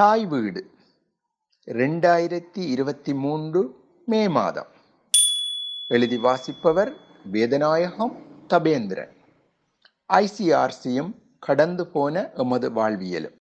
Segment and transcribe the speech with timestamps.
[0.00, 0.70] தாய் வீடு.
[1.66, 3.74] ரெண்டாயிரத்தி இருபத்தி மூன்று
[4.06, 4.66] மே மாதம்.
[5.88, 6.96] எழுதி வாசிப்பவர்
[7.32, 8.16] வேதநாயகம்
[8.48, 9.10] தபேந்திரன்.
[10.08, 13.34] ஐசிஆர்சியும் கடந்து போன எமது வாழ்வியலும்.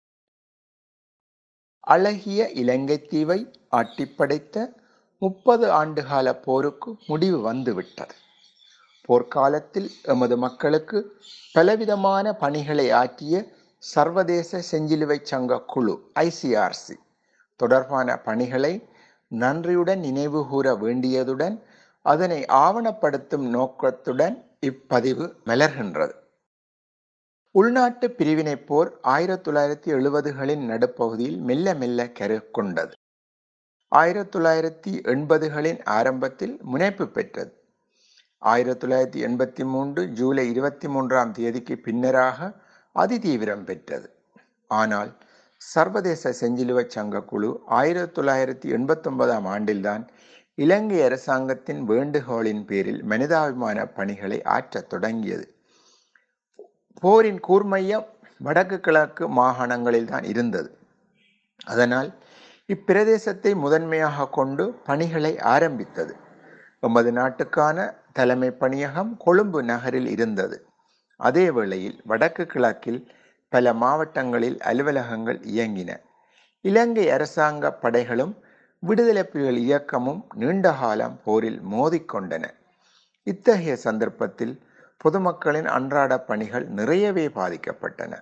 [1.80, 4.74] அழகிய இலங்கை தீவை ஆட்டிப்படைத்த
[5.20, 8.16] முப்பது ஆண்டுகால போருக்கு முடிவு வந்துவிட்டது.
[9.08, 11.22] போர்க்காலத்தில் எமது மக்களுக்கு
[11.52, 16.96] பலவிதமான பணிகளை ஆற்றிய சர்வதேச செஞ்சிலுவை சங்க குழு ஐசிஆர்சி
[17.56, 18.74] தொடர்பான பணிகளை
[19.28, 21.56] நன்றியுடன் நினைவு கூற வேண்டியதுடன்
[22.06, 24.36] அதனை ஆவணப்படுத்தும் நோக்கத்துடன்
[24.66, 26.14] இப்பதிவு மலர்கின்றது.
[27.52, 32.94] உள்நாட்டு பிரிவினை போர் ஆயிரத்தி தொள்ளாயிரத்தி எழுபதுகளின் நடுப்பகுதியில் மெல்ல மெல்ல கரு கொண்டது
[33.92, 37.52] ஆயிரத்தி தொள்ளாயிரத்தி எண்பதுகளின் ஆரம்பத்தில் முனைப்பு பெற்றது.
[38.38, 44.14] ஆயிரத்தி தொள்ளாயிரத்தி எண்பத்தி மூன்று ஜூலை இருபத்தி மூன்றாம் தேதிக்கு பின்னராக அதிதீவிரம் பெற்றது.
[44.68, 45.18] ஆனால்
[45.58, 50.08] சர்வதேச செஞ்சிலுவை சங்க குழு ஆயிரத்தி தொள்ளாயிரத்தி எண்பத்தொன்பதாம் ஆண்டில்தான்
[50.56, 55.56] இலங்கை அரசாங்கத்தின் வேண்டுகோளின் பேரில் மனிதாபிமான பணிகளை ஆற்றத் தொடங்கியது.
[56.94, 58.06] போரின் கூர்மையம்
[58.40, 60.78] வடக்கு கிழக்கு மாகாணங்களில் தான் இருந்தது.
[61.66, 62.14] அதனால்
[62.68, 66.16] இப்பிரதேசத்தை முதன்மையாக கொண்டு பணிகளை ஆரம்பித்தது.
[66.80, 70.69] எமது நாட்டுக்கான தலைமை பணியகம் கொழும்பு நகரில் இருந்தது.
[71.20, 73.02] அதே வேளையில் வடக்கு கிழக்கில்
[73.52, 75.92] பல மாவட்டங்களில் அலுவலகங்கள் இயங்கின.
[76.66, 78.34] இலங்கை அரசாங்க படைகளும்
[78.84, 82.46] விடுதலை புலிகள் இயக்கமும் நீண்டகாலம் போரில் மோதிக்கொண்டன.
[83.28, 84.54] இத்தகைய சந்தர்ப்பத்தில்
[84.98, 88.14] பொதுமக்களின் அன்றாட பணிகள் நிறையவே பாதிக்கப்பட்டன.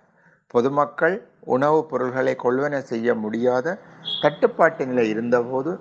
[0.48, 3.78] பொதுமக்கள் உணவுப் பொருள்களை கொள்வன செய்ய முடியாத
[4.22, 5.72] தட்டுப்பாட்டு நிலை இருந்தபோது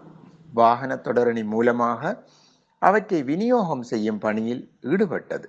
[0.52, 2.02] வாகன தொடரணி மூலமாக
[2.82, 5.46] அவற்றை விநியோகம் செய்யும் பணியில் ஈடுபட்டது.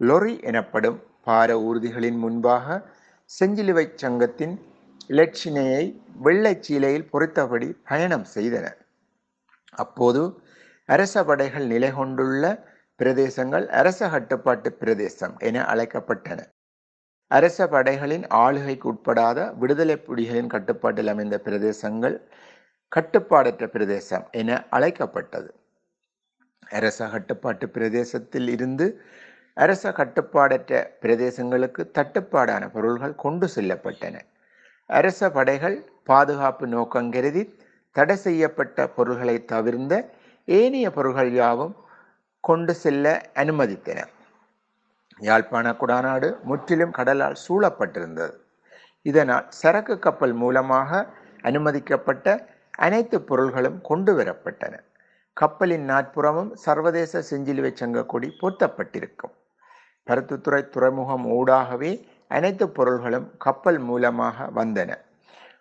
[0.00, 2.76] லொரி எனப்படும் பார ஊர்திகளின் முன்பாக
[3.30, 4.54] செஞ்சிலுவை சங்கத்தின்
[5.08, 5.84] இலட்சினையை
[6.16, 8.66] வெள்ளை சீலையில் பொறித்தபடி பயணம் செய்தன
[9.72, 10.22] அப்போது
[10.88, 12.44] அரச படைகள் நிலை கொண்டுள்ள
[13.00, 16.40] பிரதேசங்கள் அரச கட்டுப்பாட்டு பிரதேசம் என அழைக்கப்பட்டன.
[17.30, 22.16] அரச படைகளின் ஆளுகைக்கு உட்படாத விடுதலை புலிகளின் கட்டுப்பாட்டில் அமைந்த பிரதேசங்கள்
[22.92, 25.50] கட்டுப்பாடற்ற பிரதேசம் என அழைக்கப்பட்டது.
[26.70, 28.86] அரச கட்டுப்பாட்டு பிரதேசத்தில் இருந்து
[29.54, 34.16] அரச கட்டுப்பாடற்ற பிரதேசங்களுக்கு தட்டுப்பாடான பொருள்கள் கொண்டு செல்லப்பட்டன.
[34.86, 37.42] அரச படைகள் பாதுகாப்பு நோக்கம் கருதி
[37.90, 40.10] தடை செய்யப்பட்ட பொருள்களை தவிர்ந்த
[40.44, 41.74] ஏனைய பொருள்கள் யாவும்
[42.40, 44.00] கொண்டு செல்ல அனுமதித்தன.
[45.18, 48.34] யாழ்ப்பாண குடாநாடு முற்றிலும் கடலால் சூழப்பட்டிருந்தது.
[49.02, 51.06] இதனால் சரக்கு கப்பல் மூலமாக
[51.42, 52.26] அனுமதிக்கப்பட்ட
[52.70, 54.74] அனைத்து பொருள்களும் கொண்டு வரப்பட்டன.
[55.32, 59.34] கப்பலின் நாட்புறமும் சர்வதேச செஞ்சிலுவை சங்க கொடி பொருத்தப்பட்டிருக்கும்.
[60.10, 64.98] பருத்துத்துறை துறைமுகம் ஊடாகவே அனைத்து பொருள்களும் கப்பல் மூலமாக வந்தன.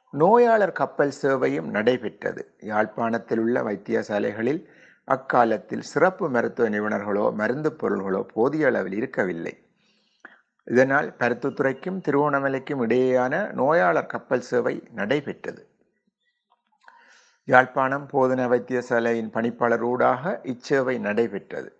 [0.09, 2.55] நோயாளர் கப்பல் சேவையும் நடைபெற்றது.
[2.59, 4.61] யாழ்ப்பாணத்தில் உள்ள வைத்தியசாலைகளில்
[5.03, 9.53] அக்காலத்தில் சிறப்பு மருத்துவ நிபுணர்களோ மருந்து பொருள்களோ போதிய அளவில் இருக்கவில்லை.
[10.63, 15.67] இதனால் பருத்துத்துறைக்கும் திருவோணமலைக்கும் இடையேயான நோயாளர் கப்பல் சேவை நடைபெற்றது.
[17.45, 21.71] யாழ்ப்பாணம் போதன வைத்தியசாலையின் பணிப்பாளர் ஊடாக இச்சேவை நடைபெற்றது.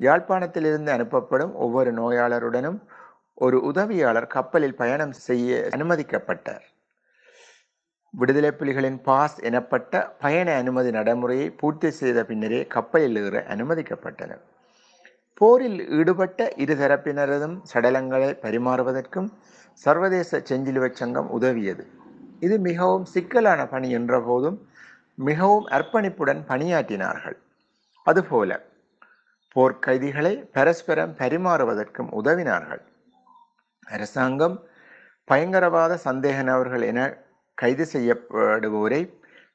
[0.00, 2.78] யாழ்ப்பாணத்திலிருந்து அனுப்பப்படும் ஒவ்வொரு நோயாளருடனும்
[3.34, 6.64] ஒரு உதவியாளர் கப்பலில் பயணம் செய்ய அனுமதிக்கப்பட்டார்.
[8.10, 14.42] விடுதலை புலிகளின் பாஸ் எனப்பட்ட பயண அனுமதி நடைமுறையை பூர்த்தி செய்த பின்னரே கப்பலில் ஏற அனுமதிக்கப்பட்டனர்.
[15.34, 19.28] போரில் ஈடுபட்ட இருதரப்பினரதும் சடலங்களை பரிமாறுவதற்கும்
[19.72, 21.84] சர்வதேச செஞ்சிலுவை சங்கம் உதவியது.
[22.40, 24.58] இது மிகவும் சிக்கலான பணி என்ற போதும்
[25.14, 27.38] மிகவும் அர்ப்பணிப்புடன் பணியாற்றினார்கள்.
[28.06, 28.68] அதுபோல
[29.56, 32.82] போர்க்கைதிகளை பரஸ்பரம் பரிமாறுவதற்கும் உதவினார்கள்.
[33.86, 34.56] அரசாங்கம்
[35.24, 37.00] பயங்கரவாத சந்தேக நபர்கள் என
[37.54, 39.00] கைது செய்யப்படுவோரை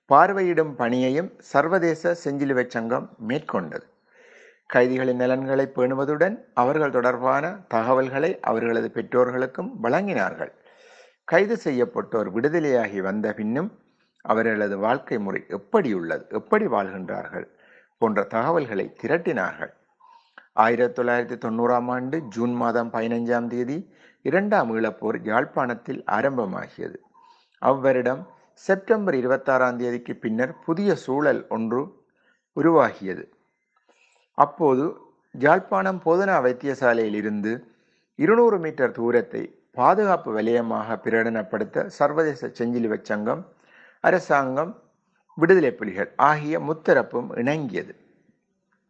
[0.09, 3.85] பார்வையிடும் பணியையும் சர்வதேச செஞ்சிலுவை சங்கம் மேற்கொண்டது.
[4.73, 10.51] கைதிகளின் நலன்களை பேணுவதுடன் அவர்கள் தொடர்பான தகவல்களை அவர்களது பெற்றோர்களுக்கும் வழங்கினார்கள்.
[11.23, 13.71] கைது செய்யப்பட்டோர் விடுதலையாகி வந்த பின்னும்
[14.21, 17.47] அவர்களது வாழ்க்கை முறை எப்படி உள்ளது எப்படி வாழ்கின்றார்கள்
[17.97, 19.73] போன்ற தகவல்களை திரட்டினார்கள்.
[20.63, 23.77] ஆயிரத்தி தொள்ளாயிரத்தி தொண்ணூறாம் ஆண்டு ஜூன் மாதம் பதினைஞ்சாம் தேதி
[24.21, 26.97] இரண்டாம் ஈழப்போர் யாழ்ப்பாணத்தில் ஆரம்பமாகியது.
[27.61, 28.21] அவ்வருடம்
[28.53, 31.81] செப்டம்பர் இருபத்தாறாம் தேதிக்கு பின்னர் புதிய சூழல் ஒன்று
[32.57, 33.23] உருவாகியது.
[34.37, 34.85] அப்போது
[35.45, 37.53] யாழ்ப்பாணம் போதனா வைத்தியசாலையில் இருந்து
[38.19, 43.41] இருநூறு மீட்டர் தூரத்தை பாதுகாப்பு வலயமாக பிரகடனப்படுத்த சர்வதேச செஞ்சிலுவை சங்கம்
[43.99, 44.71] அரசாங்கம்
[45.37, 47.93] விடுதலை புலிகள் ஆகிய முத்தரப்பும் இணங்கியது.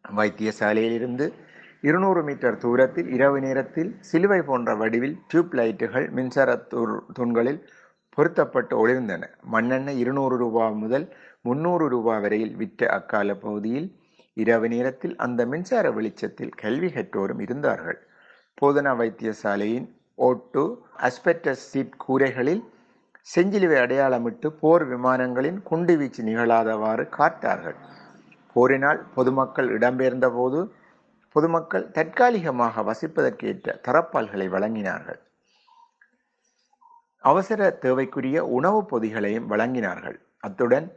[0.04, 1.26] வைத்தியசாலையிலிருந்து
[1.82, 6.56] இருநூறு மீட்டர் தூரத்தில் இரவு நேரத்தில் சிலுவை போன்ற வடிவில் டியூப் லைட்டுகள் மின்சார
[7.12, 7.60] தூண்களில்
[8.16, 9.22] பொருத்தப்பட்டு ஒளிர்ந்தன.
[9.54, 11.06] மண்ணெண்ணெய் இருநூறு ரூபா முதல்
[11.40, 13.88] முன்னூறு ரூபா வரையில் விற்ற அக்கால பகுதியில்
[14.36, 17.98] இரவு நேரத்தில் அந்த மின்சார வெளிச்சத்தில் கல்வி கற்றோரும் இருந்தார்கள்.
[18.60, 20.64] போதனா வைத்தியசாலையின் ஓட்டு
[21.08, 22.62] அஸ்பெட்டஸ் சீட் கூரைகளில்
[23.34, 27.78] செஞ்சிலுவை அடையாளமிட்டு போர் விமானங்களின் குண்டுவீச்சு நிகழாதவாறு காட்டார்கள்.
[28.52, 30.60] போரினால் பொதுமக்கள் இடம்பெயர்ந்த போது
[31.36, 35.18] பொதுமக்கள் தற்காலிகமாக வசிப்பதற்கேற்ற தரப்பால்களை வழங்கினார்கள்.
[37.18, 40.16] அவசர தேவைக்குரிய உணவுப் பொதிகளையும் வழங்கினார்கள்.
[40.40, 40.96] அத்துடன்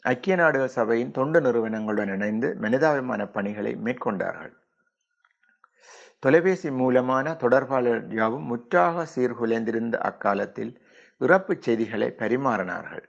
[0.00, 4.52] ஐக்கிய நாடுகள் சபையின் தொண்டு நிறுவனங்களுடன் இணைந்து மனிதாபிமான பணிகளை மேற்கொண்டார்கள்.
[6.18, 10.72] தொலைபேசி மூலமான தொடர்பாளர் யாவும் முற்றாக சீர்குலைந்திருந்த அக்காலத்தில்
[11.20, 13.04] இறப்புச் செய்திகளை பரிமாறினார்கள்.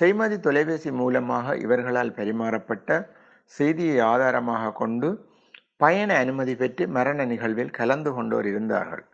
[0.00, 3.08] செய்மதி தொலைபேசி மூலமாக இவர்களால் பரிமாறப்பட்ட
[3.44, 5.30] செய்தியை ஆதாரமாக கொண்டு
[5.80, 9.04] பயண அனுமதி பெற்று மரண நிகழ்வில் கலந்து கொண்டோர் இருந்தார்கள்.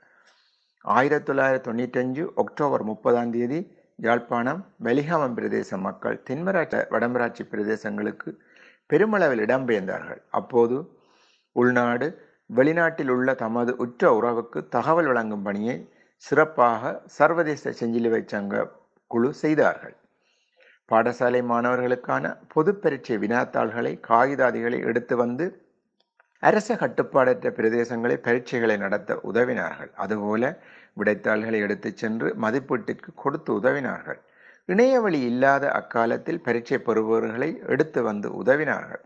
[0.84, 3.58] ஆயிரத்தி தொள்ளாயிரத்தி தொண்ணூற்றஞ்சு அக்டோபர் முப்பதாம் தேதி
[3.96, 8.30] யாழ்ப்பாணம் வெலிகாமம் பிரதேச மக்கள் தென்மராட்சி வடமராட்சி பிரதேசங்களுக்கு
[8.86, 10.20] பெருமளவில் இடம்பெயர்ந்தார்கள்.
[10.30, 10.76] அப்போது
[11.52, 12.08] உள்நாடு
[12.50, 15.76] வெளிநாட்டில் உள்ள தமது உற்ற உறவுக்கு தகவல் வழங்கும் பணியை
[16.16, 18.62] சிறப்பாக சர்வதேச செஞ்சிலுவை சங்க
[19.06, 19.96] குழு செய்தார்கள்.
[20.88, 25.46] பாடசாலை மாணவர்களுக்கான பொது பரீட்சை வினாத்தாள்களை காகிதாதிகளை எடுத்து வந்து
[26.40, 29.90] அரச கட்டுப்பாடற்ற பிரதேசங்களில் பரீட்சைகளை நடத்த உதவினார்கள்.
[29.94, 30.58] அதுபோல
[30.96, 34.20] விடைத்தாள்களை எடுத்துச் சென்று மதிப்பீட்டுக்கு கொடுத்து உதவினார்கள்.
[34.66, 39.02] இணையவழி இல்லாத அக்காலத்தில் பரீட்சை பெறுபவர்களை எடுத்து வந்து உதவினார்கள்.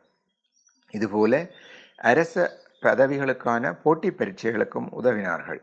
[0.90, 1.50] இதுபோல
[1.96, 2.50] அரச
[2.82, 5.60] பதவிகளுக்கான போட்டி பரீட்சைகளுக்கும் உதவினார்கள்.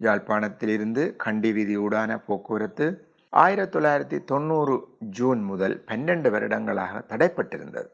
[0.00, 2.86] யாழ்ப்பாணத்திலிருந்து கண்டி வீதியூடான போக்குவரத்து
[3.28, 7.90] ஆயிரத்தி தொள்ளாயிரத்தி தொண்ணூறு ஜூன் முதல் பன்னெண்டு வருடங்களாக தடைப்பட்டிருந்தது.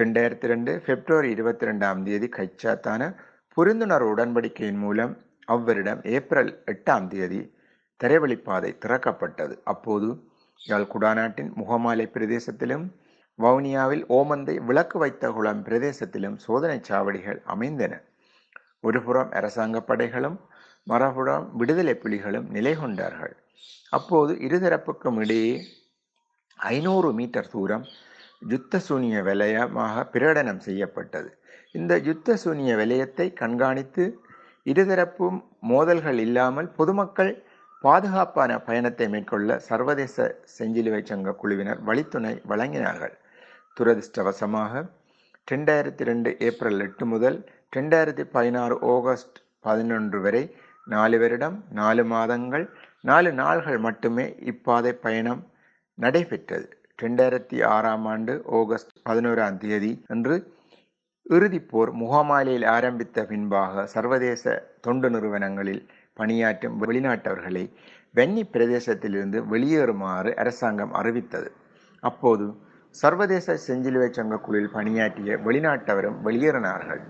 [0.00, 3.02] ரெண்டாயிரத்தி ரெண்டு பிப்ரவரி இருபத்தி ரெண்டாம் தேதி கைச்சாத்தான
[3.56, 5.12] புரிந்துணர்வு உடன்படிக்கையின் மூலம்
[5.46, 7.38] அவ்வரிடம் ஏப்ரல் எட்டாம் தேதி
[8.00, 9.54] திரைவழிப்பாதை திறக்கப்பட்டது.
[9.64, 10.08] அப்போது
[10.60, 12.86] யாழ் குடாநாட்டின் முகமாலை பிரதேசத்திலும்
[13.38, 17.92] வவுனியாவில் ஓமந்தை விளக்கு வைத்த குளம் பிரதேசத்திலும் சோதனை சாவடிகள் அமைந்தன.
[18.80, 20.38] ஒருபுறம் அரசாங்க படைகளும்
[20.86, 23.36] மறுபுறம் விடுதலை புலிகளும் நிலை கொண்டார்கள்.
[23.90, 25.54] அப்போது இருதரப்புக்கும் இடையே
[26.58, 27.86] ஐநூறு மீட்டர் தூரம்
[28.52, 31.30] யுத்த சூனிய வலயமாக பிரகடனம் செய்யப்பட்டது.
[31.78, 34.04] இந்த யுத்த சூனிய வலயத்தை கண்காணித்து
[34.66, 35.38] இருதரப்பும்
[35.70, 37.32] மோதல்கள் இல்லாமல் பொதுமக்கள்
[37.84, 40.26] பாதுகாப்பான பயணத்தை மேற்கொள்ள சர்வதேச
[40.58, 43.14] செஞ்சிலுவை சங்க குழுவினர் வழித்துணை வழங்கினார்கள்.
[43.76, 44.82] துரதிருஷ்டவசமாக
[45.52, 47.36] ரெண்டாயிரத்தி ரெண்டு ஏப்ரல் எட்டு முதல்
[47.76, 50.42] ரெண்டாயிரத்தி பதினாறு ஆகஸ்ட் பதினொன்று வரை
[50.86, 52.64] நாலு வருடம் நாலு மாதங்கள்
[53.10, 55.42] நாலு நாள்கள் மட்டுமே இப்பாதை பயணம்
[55.98, 56.66] நடைபெற்றது.
[57.02, 60.34] ரெண்டாயிரத்தி ஆறாம் ஆண்டு ஆகஸ்ட் பதினோராம் தேதி அன்று
[61.30, 65.82] இறுதிப்போர் முகாமாலையில் ஆரம்பித்த பின்பாக சர்வதேச தொண்டு நிறுவனங்களில்
[66.14, 67.64] பணியாற்றும் வெளிநாட்டவர்களை
[68.14, 71.48] வென்னி பிரதேசத்திலிருந்து வெளியேறுமாறு அரசாங்கம் அறிவித்தது.
[72.02, 72.46] அப்போது
[72.94, 77.02] சர்வதேச செஞ்சிலுவை சங்க குழுவில் பணியாற்றிய வெளிநாட்டவரும் வெளியேறினார்கள்.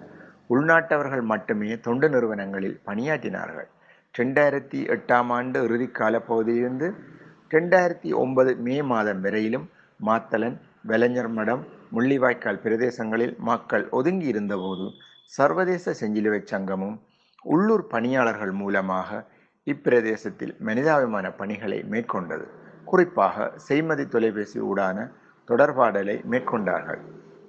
[0.49, 3.69] உள்நாட்டவர்கள் மட்டுமே தொண்டு நிறுவனங்களில் பணியாற்றினார்கள்.
[4.15, 6.89] ரெண்டாயிரத்தி எட்டாம் ஆண்டு இறுதிக்கால பகுதியிலிருந்து
[7.51, 9.67] ரெண்டாயிரத்தி ஒன்பது மே மாதம் வரையிலும்
[10.07, 10.57] மாத்தலன்
[10.89, 11.63] வெலஞ்சர் மடம்
[11.93, 14.87] முள்ளிவாய்க்கால் பிரதேசங்களில் மக்கள் ஒதுங்கி இருந்தபோது
[15.33, 16.97] சர்வதேச செஞ்சிலுவை சங்கமும்
[17.45, 19.27] உள்ளூர் பணியாளர்கள் மூலமாக
[19.67, 22.47] இப்பிரதேசத்தில் மனிதாபிமான பணிகளை மேற்கொண்டது.
[22.85, 25.07] குறிப்பாக செய்மதி தொலைபேசி ஊடான
[25.49, 27.01] தொடர்பாடலை மேற்கொண்டார்கள்.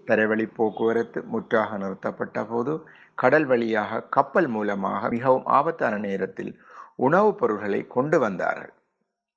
[0.07, 2.73] தரைவழி போக்குவரத்து முற்றாக நிறுத்தப்பட்ட போது
[3.15, 6.53] கடல் வழியாக கப்பல் மூலமாக மிகவும் ஆபத்தான நேரத்தில்
[6.95, 8.73] உணவுப் பொருள்களை கொண்டு வந்தார்கள்.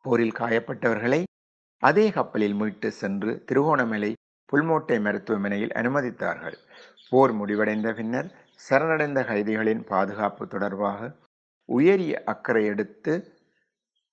[0.05, 1.21] போரில் காயப்பட்டவர்களை
[1.83, 4.11] அதே கப்பலில் மீட்டு சென்று திருகோணமலை
[4.53, 6.57] புல்மோட்டை மருத்துவமனையில் அனுமதித்தார்கள்.
[7.11, 8.29] போர் முடிவடைந்த பின்னர்
[8.69, 11.11] சரணடைந்த கைதிகளின் பாதுகாப்பு தொடர்பாக
[11.69, 13.15] உயரிய அக்கறை எடுத்து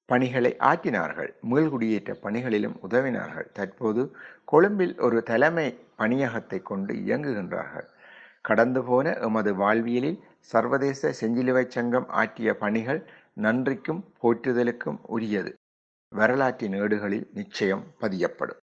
[0.09, 1.31] பணிகளை ஆற்றினார்கள்.
[1.51, 3.51] மீள்குடியேற்ற பணிகளிலும் உதவினார்கள்.
[3.51, 5.67] தற்போது கொழும்பில் ஒரு தலைமை
[5.97, 7.87] பணியகத்தை கொண்டு இயங்குகின்றார்கள்.
[8.41, 10.19] கடந்து போன எமது வாழ்வியலில்
[10.51, 13.01] சர்வதேச செஞ்சிலுவை சங்கம் ஆற்றிய பணிகள்
[13.41, 15.51] நன்றிக்கும் போற்றுதலுக்கும் உரியது.
[16.09, 18.61] வரலாற்றின் ஏடுகளில் நிச்சயம் பதியப்படும்.